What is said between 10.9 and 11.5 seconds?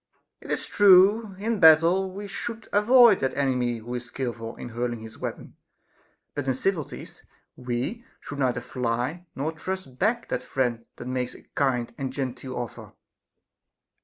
that makes a